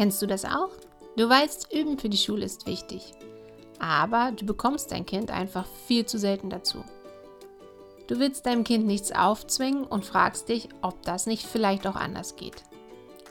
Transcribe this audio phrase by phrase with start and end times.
[0.00, 0.70] Kennst du das auch?
[1.18, 3.12] Du weißt, Üben für die Schule ist wichtig.
[3.78, 6.82] Aber du bekommst dein Kind einfach viel zu selten dazu.
[8.06, 12.36] Du willst deinem Kind nichts aufzwingen und fragst dich, ob das nicht vielleicht auch anders
[12.36, 12.62] geht.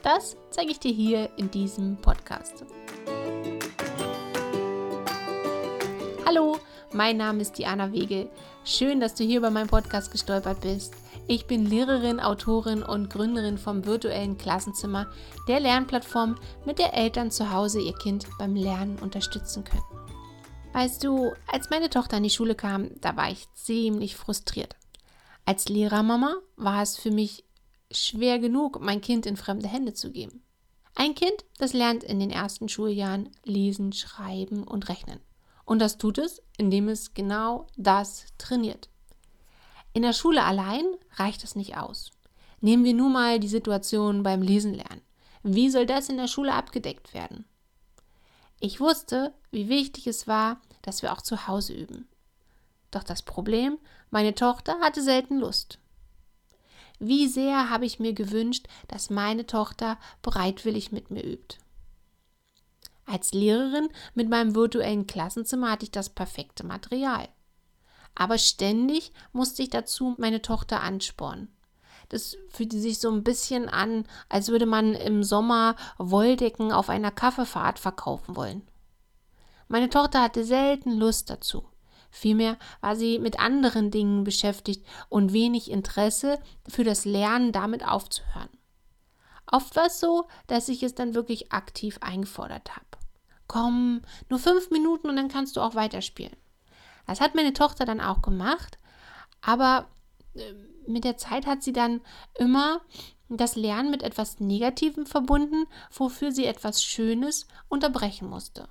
[0.04, 2.64] Das zeige ich dir hier in diesem Podcast.
[6.24, 6.60] Hallo,
[6.94, 8.30] mein Name ist Diana Wege.
[8.64, 10.94] Schön, dass du hier bei meinem Podcast gestolpert bist.
[11.28, 15.08] Ich bin Lehrerin, Autorin und Gründerin vom virtuellen Klassenzimmer,
[15.48, 19.84] der Lernplattform, mit der Eltern zu Hause ihr Kind beim Lernen unterstützen können.
[20.74, 24.76] Weißt du, als meine Tochter in die Schule kam, da war ich ziemlich frustriert.
[25.46, 27.44] Als Lehrermama war es für mich
[27.92, 30.44] schwer genug, mein Kind in fremde Hände zu geben.
[30.96, 35.20] Ein Kind, das lernt in den ersten Schuljahren lesen, schreiben und rechnen.
[35.70, 38.90] Und das tut es, indem es genau das trainiert.
[39.94, 40.84] In der Schule allein
[41.14, 42.10] reicht das nicht aus.
[42.60, 45.04] Nehmen wir nun mal die Situation beim Lesen lernen.
[45.44, 47.46] Wie soll das in der Schule abgedeckt werden?
[48.60, 52.08] Ich wusste, wie wichtig es war, dass wir auch zu Hause üben.
[52.90, 53.78] Doch das Problem,
[54.10, 55.78] meine Tochter hatte selten Lust.
[56.98, 61.60] Wie sehr habe ich mir gewünscht, dass meine Tochter bereitwillig mit mir übt.
[63.12, 67.28] Als Lehrerin mit meinem virtuellen Klassenzimmer hatte ich das perfekte Material.
[68.14, 71.52] Aber ständig musste ich dazu meine Tochter anspornen.
[72.10, 77.10] Das fühlte sich so ein bisschen an, als würde man im Sommer Wolldecken auf einer
[77.10, 78.62] Kaffeefahrt verkaufen wollen.
[79.68, 81.66] Meine Tochter hatte selten Lust dazu.
[82.12, 88.50] Vielmehr war sie mit anderen Dingen beschäftigt und wenig Interesse für das Lernen damit aufzuhören.
[89.48, 92.99] Oft war es so, dass ich es dann wirklich aktiv eingefordert habe.
[93.50, 96.38] Komm, nur fünf Minuten und dann kannst du auch weiterspielen.
[97.08, 98.78] Das hat meine Tochter dann auch gemacht,
[99.42, 99.88] aber
[100.36, 100.54] äh,
[100.86, 102.02] mit der Zeit hat sie dann
[102.36, 102.82] immer
[103.28, 108.70] das Lernen mit etwas Negativem verbunden, wofür sie etwas Schönes unterbrechen musste.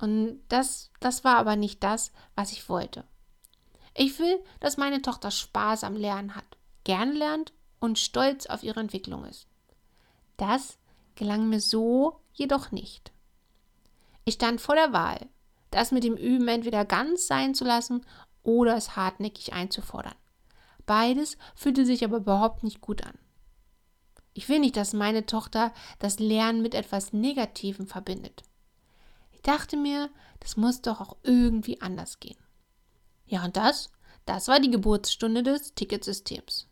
[0.00, 3.04] Und das, das war aber nicht das, was ich wollte.
[3.94, 8.80] Ich will, dass meine Tochter Spaß am Lernen hat, gerne lernt und stolz auf ihre
[8.80, 9.46] Entwicklung ist.
[10.38, 10.78] Das
[11.14, 13.12] gelang mir so jedoch nicht.
[14.28, 15.26] Ich stand vor der Wahl,
[15.70, 18.04] das mit dem Üben entweder ganz sein zu lassen
[18.42, 20.16] oder es hartnäckig einzufordern.
[20.84, 23.18] Beides fühlte sich aber überhaupt nicht gut an.
[24.34, 28.42] Ich will nicht, dass meine Tochter das Lernen mit etwas Negativem verbindet.
[29.32, 32.36] Ich dachte mir, das muss doch auch irgendwie anders gehen.
[33.24, 33.90] Ja, und das,
[34.26, 36.68] das war die Geburtsstunde des Ticketsystems.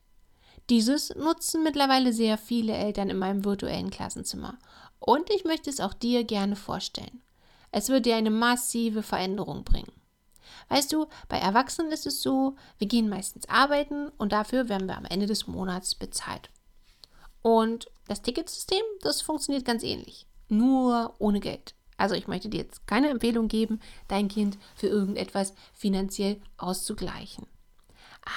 [0.68, 4.58] Dieses nutzen mittlerweile sehr viele Eltern in meinem virtuellen Klassenzimmer.
[4.98, 7.22] Und ich möchte es auch dir gerne vorstellen.
[7.76, 9.92] Es wird dir eine massive Veränderung bringen.
[10.70, 14.96] Weißt du, bei Erwachsenen ist es so, wir gehen meistens arbeiten und dafür werden wir
[14.96, 16.48] am Ende des Monats bezahlt.
[17.42, 21.74] Und das Ticketsystem, das funktioniert ganz ähnlich, nur ohne Geld.
[21.98, 27.46] Also ich möchte dir jetzt keine Empfehlung geben, dein Kind für irgendetwas finanziell auszugleichen.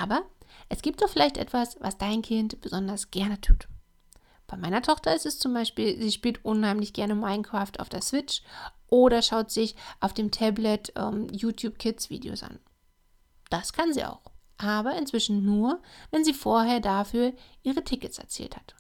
[0.02, 0.24] Aber
[0.68, 3.70] es gibt doch vielleicht etwas, was dein Kind besonders gerne tut.
[4.50, 8.42] Bei meiner Tochter ist es zum Beispiel, sie spielt unheimlich gerne Minecraft auf der Switch
[8.88, 12.60] oder schaut sich auf dem Tablet ähm, YouTube Kids Videos an.
[13.52, 14.22] Das kann sie auch,
[14.58, 18.76] aber inzwischen nur, wenn sie vorher dafür ihre Tickets erzielt hat.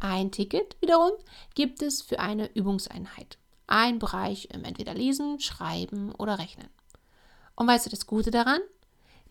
[0.00, 1.12] Ein Ticket wiederum
[1.54, 3.36] gibt es für eine Übungseinheit.
[3.66, 6.68] Ein Bereich im entweder Lesen, Schreiben oder Rechnen.
[7.56, 8.60] Und weißt du das Gute daran?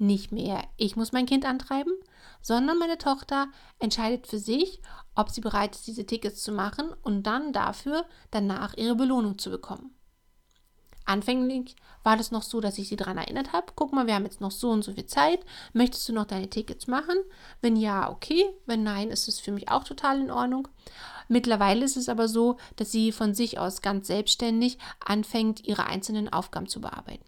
[0.04, 1.94] Nicht mehr ich muss mein Kind antreiben,
[2.42, 3.48] sondern meine Tochter
[3.80, 4.82] entscheidet für sich,
[5.16, 9.50] ob sie bereit ist, diese Tickets zu machen und dann dafür danach ihre Belohnung zu
[9.50, 9.96] bekommen.
[11.06, 13.68] Anfänglich war das noch so, dass ich sie daran erinnert habe.
[13.78, 15.40] Guck mal, wir haben jetzt noch so und so viel Zeit.
[15.72, 17.16] Möchtest du noch deine Tickets machen?
[17.62, 18.44] Wenn ja, okay.
[18.66, 20.68] Wenn nein, ist es für mich auch total in Ordnung.
[21.30, 26.28] Mittlerweile ist es aber so, dass sie von sich aus ganz selbstständig anfängt, ihre einzelnen
[26.28, 27.24] Aufgaben zu bearbeiten.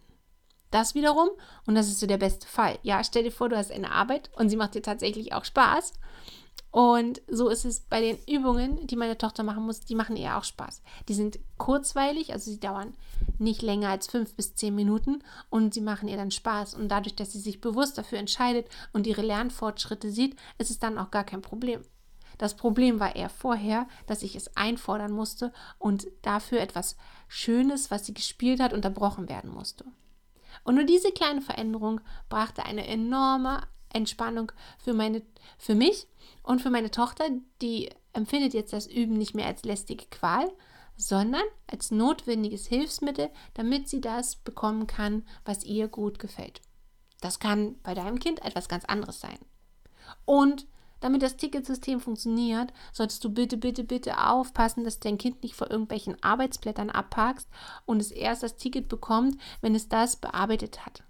[0.76, 1.30] Das wiederum,
[1.66, 2.80] und das ist so der beste Fall.
[2.84, 5.94] Ja, stell dir vor, du hast eine Arbeit und sie macht dir tatsächlich auch Spaß.
[6.70, 10.36] Und so ist es bei den Übungen, die meine Tochter machen muss, die machen ihr
[10.36, 10.82] auch Spaß.
[11.08, 12.94] Die sind kurzweilig, also sie dauern
[13.40, 16.74] nicht länger als fünf bis zehn Minuten und sie machen ihr dann Spaß.
[16.74, 20.98] Und dadurch, dass sie sich bewusst dafür entscheidet und ihre Lernfortschritte sieht, ist es dann
[20.98, 21.84] auch gar kein Problem.
[22.38, 26.98] Das Problem war eher vorher, dass ich es einfordern musste und dafür etwas
[27.30, 29.86] Schönes, was sie gespielt hat, unterbrochen werden musste.
[30.64, 33.62] Und nur diese kleine Veränderung brachte eine enorme
[33.94, 35.22] Entspannung für, meine,
[35.58, 36.08] für mich
[36.44, 37.26] und für meine Tochter,
[37.62, 40.52] die empfindet jetzt das Üben nicht mehr als lästige Qual,
[40.98, 46.62] sondern als notwendiges Hilfsmittel, damit sie das bekommen kann, was ihr gut gefällt.
[47.22, 49.38] Das kann bei deinem Kind etwas ganz anderes sein.
[50.26, 50.68] Und
[51.06, 55.70] Damit das Ticketsystem funktioniert, solltest du bitte, bitte, bitte aufpassen, dass dein Kind nicht vor
[55.70, 57.48] irgendwelchen Arbeitsblättern abparkst
[57.86, 61.04] und es erst das Ticket bekommt, wenn es das bearbeitet hat.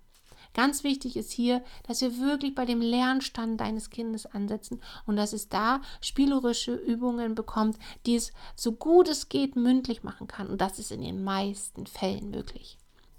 [0.53, 5.31] Ganz wichtig ist hier, dass wir wirklich bei dem Lernstand deines Kindes ansetzen und dass
[5.31, 10.47] es da spielerische Übungen bekommt, die es so gut es geht mündlich machen kann.
[10.47, 12.77] Und das ist in den meisten Fällen möglich.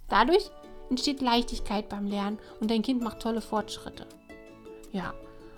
[0.08, 0.50] Dadurch
[0.90, 4.06] entsteht Leichtigkeit beim Lernen und dein Kind macht tolle Fortschritte.
[4.92, 5.14] Ja,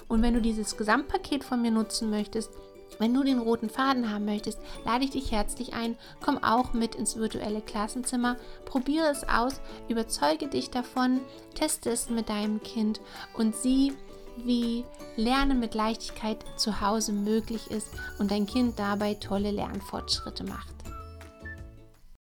[0.08, 2.50] und wenn du dieses Gesamtpaket von mir nutzen möchtest,
[2.99, 5.96] wenn du den roten Faden haben möchtest, lade ich dich herzlich ein.
[6.20, 8.37] Komm auch mit ins virtuelle Klassenzimmer.
[8.64, 11.20] Probiere es aus, überzeuge dich davon,
[11.55, 13.00] teste es mit deinem Kind
[13.34, 13.93] und sieh,
[14.44, 14.84] wie
[15.16, 17.88] Lernen mit Leichtigkeit zu Hause möglich ist
[18.19, 20.77] und dein Kind dabei tolle Lernfortschritte macht.